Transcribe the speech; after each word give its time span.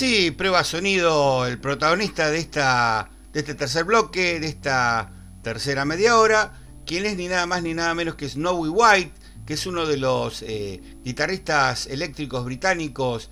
Y 0.00 0.02
así 0.02 0.30
prueba 0.30 0.64
sonido 0.64 1.46
el 1.46 1.58
protagonista 1.58 2.30
de, 2.30 2.38
esta, 2.38 3.10
de 3.34 3.40
este 3.40 3.54
tercer 3.54 3.84
bloque, 3.84 4.40
de 4.40 4.46
esta 4.46 5.12
tercera 5.42 5.84
media 5.84 6.16
hora, 6.16 6.58
quien 6.86 7.04
es 7.04 7.18
ni 7.18 7.28
nada 7.28 7.44
más 7.44 7.62
ni 7.62 7.74
nada 7.74 7.92
menos 7.94 8.14
que 8.14 8.26
Snowy 8.26 8.70
White, 8.70 9.12
que 9.44 9.54
es 9.54 9.66
uno 9.66 9.84
de 9.84 9.98
los 9.98 10.40
eh, 10.40 10.80
guitarristas 11.04 11.86
eléctricos 11.86 12.46
británicos 12.46 13.28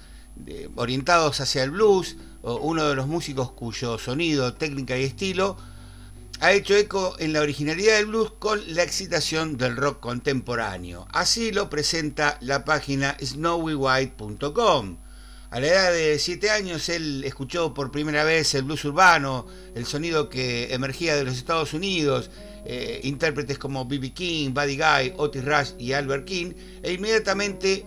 orientados 0.74 1.40
hacia 1.40 1.62
el 1.62 1.70
blues, 1.70 2.16
uno 2.42 2.86
de 2.86 2.94
los 2.94 3.06
músicos 3.06 3.50
cuyo 3.52 3.96
sonido, 3.96 4.52
técnica 4.52 4.98
y 4.98 5.04
estilo 5.04 5.56
ha 6.40 6.52
hecho 6.52 6.76
eco 6.76 7.16
en 7.18 7.32
la 7.32 7.40
originalidad 7.40 7.96
del 7.96 8.06
blues 8.06 8.32
con 8.38 8.60
la 8.74 8.82
excitación 8.82 9.56
del 9.56 9.74
rock 9.74 10.00
contemporáneo. 10.00 11.08
Así 11.12 11.50
lo 11.50 11.70
presenta 11.70 12.36
la 12.42 12.66
página 12.66 13.16
snowywhite.com. 13.22 14.98
A 15.50 15.60
la 15.60 15.66
edad 15.66 15.92
de 15.92 16.18
7 16.18 16.50
años 16.50 16.90
él 16.90 17.24
escuchó 17.24 17.72
por 17.72 17.90
primera 17.90 18.22
vez 18.22 18.54
el 18.54 18.64
blues 18.64 18.84
urbano, 18.84 19.46
el 19.74 19.86
sonido 19.86 20.28
que 20.28 20.74
emergía 20.74 21.16
de 21.16 21.24
los 21.24 21.38
Estados 21.38 21.72
Unidos, 21.72 22.30
eh, 22.66 23.00
intérpretes 23.04 23.56
como 23.56 23.86
B.B. 23.86 24.12
King, 24.12 24.50
Buddy 24.52 24.76
Guy, 24.76 25.14
Otis 25.16 25.44
Rush 25.44 25.70
y 25.78 25.94
Albert 25.94 26.26
King, 26.26 26.52
e 26.82 26.92
inmediatamente 26.92 27.86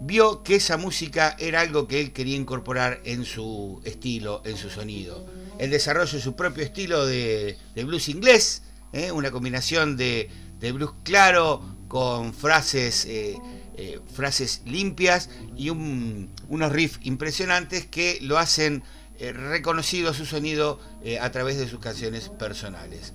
vio 0.00 0.44
que 0.44 0.54
esa 0.56 0.76
música 0.76 1.34
era 1.40 1.60
algo 1.62 1.88
que 1.88 2.00
él 2.00 2.12
quería 2.12 2.36
incorporar 2.36 3.00
en 3.04 3.24
su 3.24 3.80
estilo, 3.84 4.40
en 4.44 4.56
su 4.56 4.70
sonido. 4.70 5.26
El 5.58 5.70
desarrollo 5.70 6.12
de 6.12 6.22
su 6.22 6.36
propio 6.36 6.62
estilo 6.62 7.06
de, 7.06 7.58
blues 7.74 8.08
inglés, 8.08 8.62
eh, 8.92 9.10
una 9.10 9.32
combinación 9.32 9.96
de, 9.96 10.30
blues 10.60 10.92
claro 11.02 11.60
con 11.88 12.32
frases... 12.32 13.04
Eh, 13.06 13.36
eh, 13.84 13.98
frases 14.14 14.62
limpias 14.64 15.28
y 15.56 15.70
unos 15.70 16.70
riffs 16.70 17.00
impresionantes 17.02 17.84
que 17.84 18.16
lo 18.20 18.38
hacen 18.38 18.84
eh, 19.18 19.32
reconocido 19.32 20.14
su 20.14 20.24
sonido 20.24 20.78
eh, 21.02 21.18
a 21.18 21.32
través 21.32 21.58
de 21.58 21.68
sus 21.68 21.80
canciones 21.80 22.28
personales. 22.28 23.12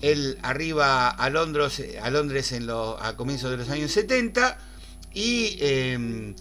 Él 0.00 0.38
arriba 0.40 1.10
a 1.10 1.28
Londres, 1.28 1.82
a, 2.00 2.08
Londres 2.08 2.52
en 2.52 2.66
a 2.70 3.14
comienzos 3.18 3.50
de 3.50 3.58
los 3.58 3.68
años 3.68 3.92
70 3.92 4.56
y 5.12 5.58
em, 5.60 6.34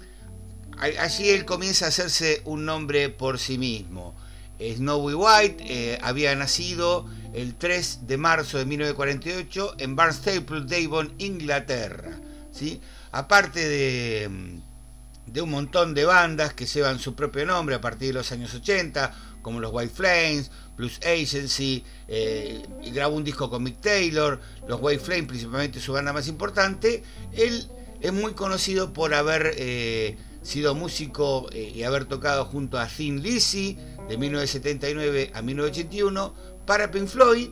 allí 0.77 1.27
él 1.27 1.43
comienza 1.43 1.83
a 1.83 1.87
hacerse 1.89 2.43
un 2.45 2.63
nombre 2.63 3.09
por 3.09 3.39
sí 3.39 3.57
mismo. 3.57 4.15
Snowy 4.57 5.15
White 5.15 5.99
había 6.01 6.33
nacido 6.33 7.09
el 7.33 7.55
3 7.55 8.07
de 8.07 8.15
marzo 8.15 8.57
de 8.57 8.63
1948 8.63 9.75
en 9.79 9.97
Barnstaple, 9.97 10.61
Devon, 10.61 11.13
Inglaterra. 11.17 12.21
¿sí? 12.55 12.79
Aparte 13.15 13.65
de, 13.65 15.41
un 15.41 15.49
montón 15.49 15.93
de 15.93 16.03
bandas 16.03 16.53
que 16.53 16.65
llevan 16.65 16.99
su 16.99 17.15
propio 17.15 17.45
nombre 17.45 17.75
a 17.75 17.79
partir 17.79 18.09
de 18.09 18.13
los 18.15 18.31
años 18.33 18.53
80, 18.53 19.13
como 19.41 19.61
los 19.61 19.71
White 19.73 19.93
Flames, 19.95 20.51
Blues 20.75 20.99
Agency, 21.05 21.85
eh, 22.09 22.61
grabó 22.93 23.15
un 23.15 23.23
disco 23.23 23.49
con 23.49 23.63
Mick 23.63 23.79
Taylor, 23.79 24.41
los 24.67 24.81
White 24.81 25.01
Flames 25.01 25.27
principalmente 25.27 25.79
su 25.79 25.93
banda 25.93 26.11
más 26.11 26.27
importante, 26.27 27.03
él 27.31 27.65
es 28.01 28.11
muy 28.11 28.33
conocido 28.33 28.91
por 28.91 29.13
haber 29.13 29.53
eh, 29.55 30.17
sido 30.41 30.75
músico 30.75 31.47
eh, 31.53 31.71
y 31.73 31.83
haber 31.83 32.05
tocado 32.05 32.43
junto 32.43 32.77
a 32.77 32.85
Thin 32.85 33.23
Lizzy 33.23 33.77
de 34.09 34.17
1979 34.17 35.31
a 35.33 35.41
1981 35.41 36.33
para 36.65 36.91
Pink 36.91 37.07
Floyd 37.07 37.47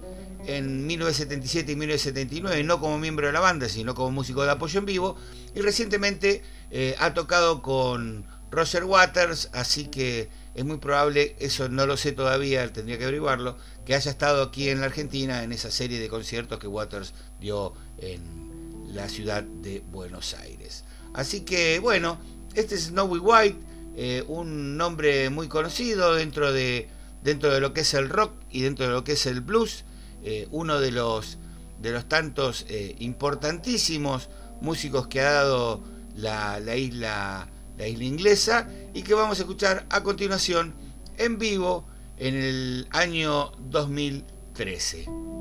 en 0.47 0.85
1977 0.87 1.71
y 1.71 1.75
1979, 1.75 2.63
no 2.63 2.79
como 2.79 2.97
miembro 2.99 3.27
de 3.27 3.33
la 3.33 3.39
banda, 3.39 3.69
sino 3.69 3.95
como 3.95 4.11
músico 4.11 4.43
de 4.43 4.51
apoyo 4.51 4.79
en 4.79 4.85
vivo, 4.85 5.17
y 5.55 5.61
recientemente 5.61 6.43
eh, 6.71 6.95
ha 6.99 7.13
tocado 7.13 7.61
con 7.61 8.25
Roger 8.51 8.83
Waters, 8.83 9.49
así 9.53 9.85
que 9.85 10.29
es 10.55 10.65
muy 10.65 10.77
probable, 10.77 11.35
eso 11.39 11.69
no 11.69 11.87
lo 11.87 11.97
sé 11.97 12.11
todavía, 12.11 12.71
tendría 12.71 12.97
que 12.97 13.05
averiguarlo, 13.05 13.57
que 13.85 13.95
haya 13.95 14.11
estado 14.11 14.43
aquí 14.43 14.69
en 14.69 14.79
la 14.79 14.87
Argentina 14.87 15.43
en 15.43 15.51
esa 15.51 15.71
serie 15.71 15.99
de 15.99 16.09
conciertos 16.09 16.59
que 16.59 16.67
Waters 16.67 17.13
dio 17.39 17.73
en 17.97 18.93
la 18.93 19.09
ciudad 19.09 19.43
de 19.43 19.81
Buenos 19.91 20.35
Aires. 20.35 20.83
Así 21.13 21.41
que 21.41 21.79
bueno, 21.79 22.19
este 22.53 22.75
es 22.75 22.85
Snowy 22.85 23.19
White, 23.19 23.59
eh, 23.95 24.23
un 24.27 24.77
nombre 24.77 25.29
muy 25.29 25.47
conocido 25.47 26.13
dentro 26.13 26.53
de, 26.53 26.87
dentro 27.23 27.51
de 27.51 27.59
lo 27.59 27.73
que 27.73 27.81
es 27.81 27.93
el 27.93 28.09
rock 28.09 28.33
y 28.51 28.61
dentro 28.61 28.85
de 28.85 28.91
lo 28.91 29.03
que 29.03 29.13
es 29.13 29.25
el 29.25 29.41
blues. 29.41 29.85
Eh, 30.23 30.47
uno 30.51 30.79
de 30.79 30.91
los, 30.91 31.37
de 31.81 31.91
los 31.91 32.07
tantos 32.07 32.65
eh, 32.69 32.95
importantísimos 32.99 34.29
músicos 34.61 35.07
que 35.07 35.19
ha 35.21 35.31
dado 35.31 35.83
la, 36.15 36.59
isla, 36.75 37.49
la 37.77 37.87
isla 37.87 38.03
inglesa 38.03 38.69
y 38.93 39.03
que 39.03 39.13
vamos 39.13 39.39
a 39.39 39.41
escuchar 39.41 39.85
a 39.89 40.01
continuación 40.03 40.73
en 41.17 41.37
vivo 41.37 41.85
en 42.17 42.35
el 42.35 42.87
año 42.91 43.51
2013. 43.69 45.32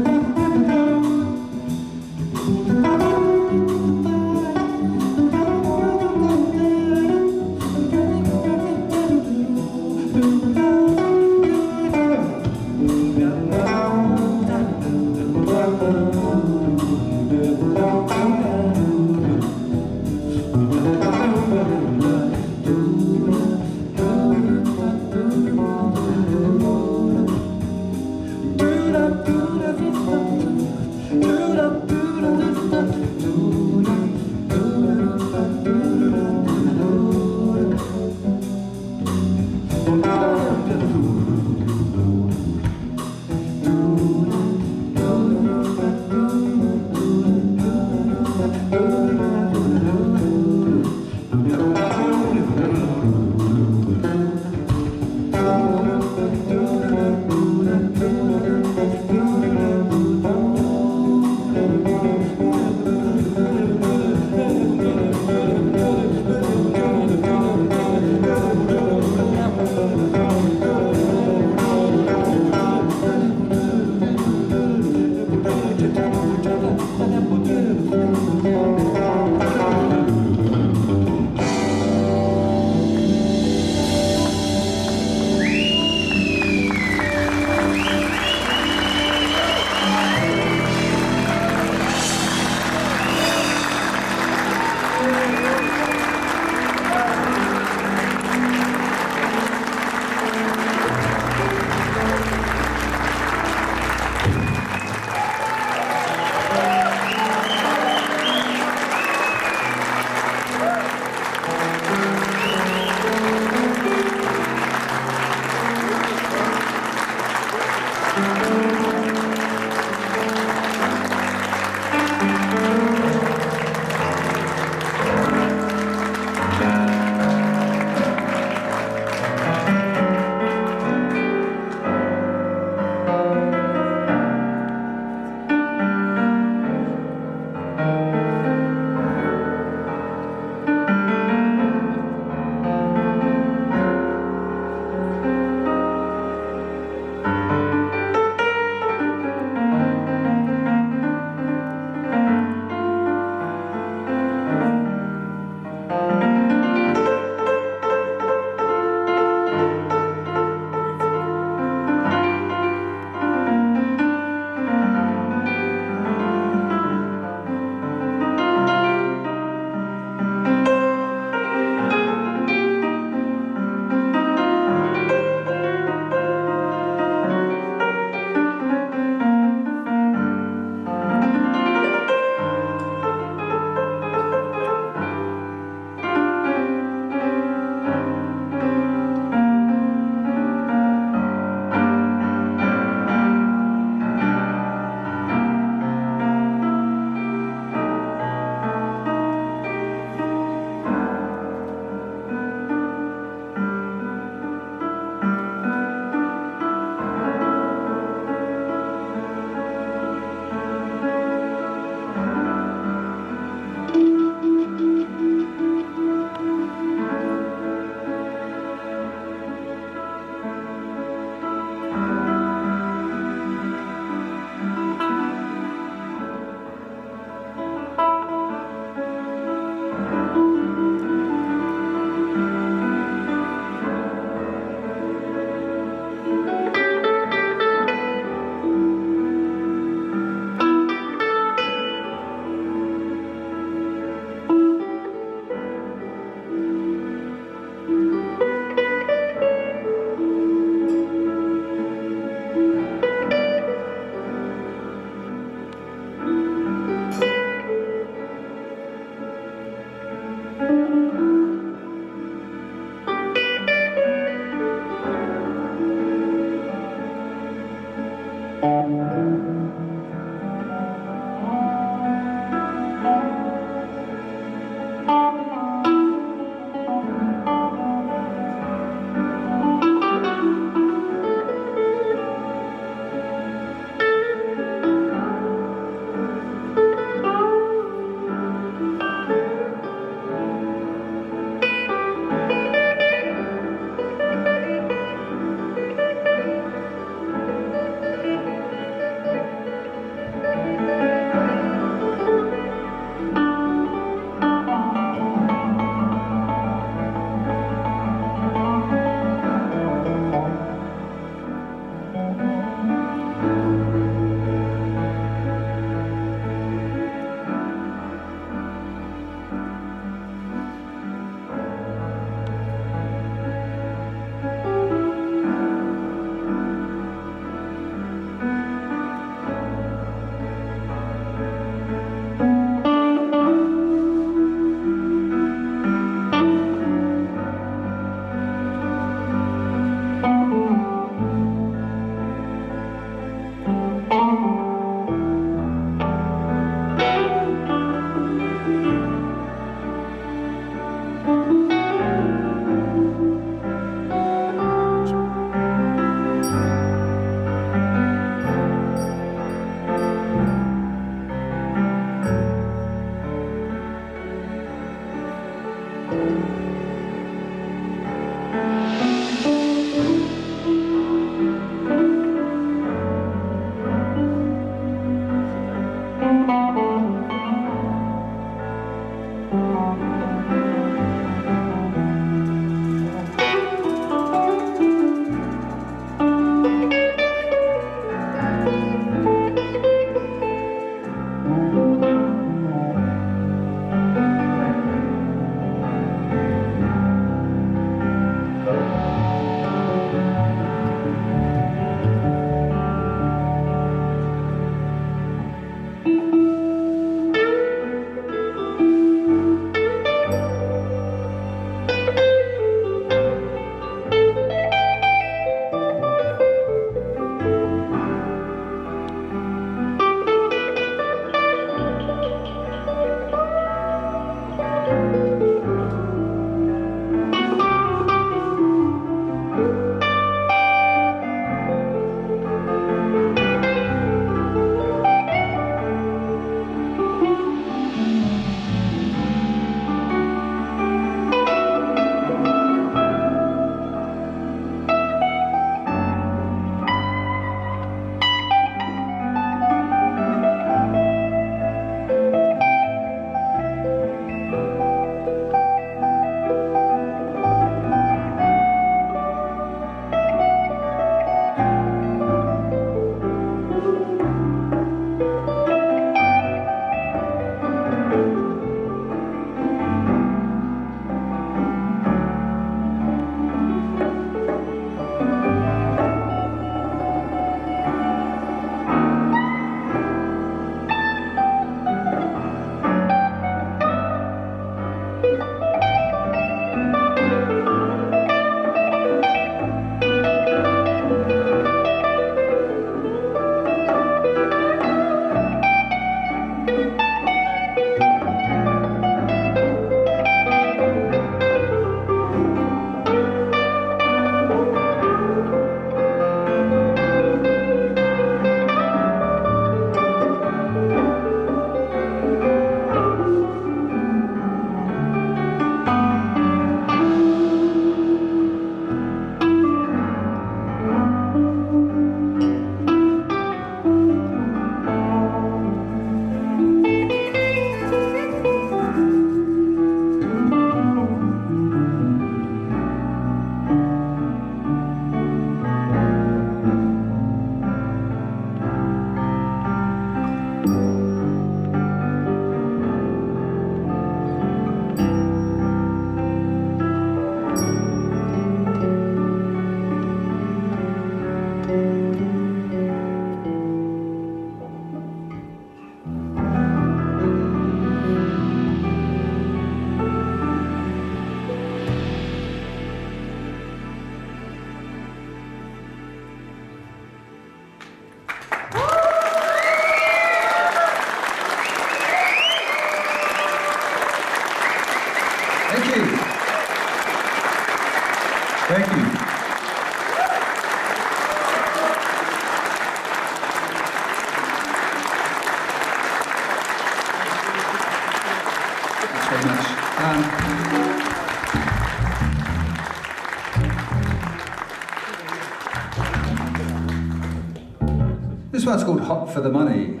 One's 598.74 598.82
called 598.82 599.02
Hot 599.02 599.32
for 599.32 599.40
the 599.40 599.50
Money. 599.50 600.00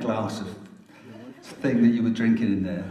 Glass 0.00 0.40
of 0.40 0.48
thing 1.42 1.82
that 1.82 1.88
you 1.88 2.02
were 2.02 2.10
drinking 2.10 2.46
in 2.46 2.62
there? 2.62 2.84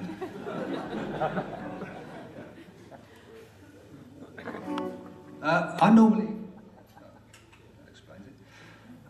Uh, 5.41 5.77
I 5.81 5.89
normally. 5.89 6.27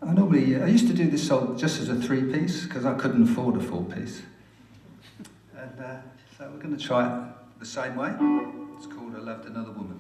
I 0.02 0.14
normally, 0.14 0.56
I 0.56 0.68
used 0.68 0.88
to 0.88 0.94
do 0.94 1.10
this 1.10 1.28
song 1.28 1.58
just 1.58 1.82
as 1.82 1.90
a 1.90 1.96
three 1.96 2.24
piece 2.32 2.64
because 2.64 2.86
I 2.86 2.94
couldn't 2.94 3.24
afford 3.24 3.58
a 3.58 3.60
four 3.60 3.84
piece. 3.84 4.22
And 5.56 5.80
uh, 5.80 5.98
so 6.38 6.50
we're 6.50 6.62
going 6.62 6.76
to 6.78 6.84
try 6.84 7.06
it 7.06 7.34
the 7.60 7.66
same 7.66 7.98
way. 7.98 8.14
It's 8.78 8.88
called 8.88 9.14
I 9.16 9.20
Loved 9.20 9.46
Another 9.46 9.72
Woman. 9.72 9.99